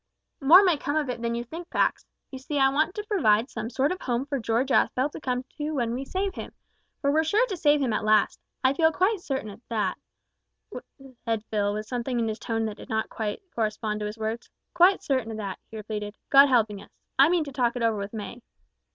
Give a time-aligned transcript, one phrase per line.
[0.41, 2.07] "More may come of it than you think, Pax.
[2.31, 5.45] You see I want to provide some sort of home for George Aspel to come
[5.59, 6.53] to when we save him
[6.99, 8.39] for we're sure to save him at last.
[8.63, 9.99] I feel certain of that,"
[11.23, 14.49] said Phil, with something in his tone that did not quite correspond to his words
[14.73, 16.89] "quite certain of that," he repeated, "God helping us.
[17.19, 18.41] I mean to talk it over with May."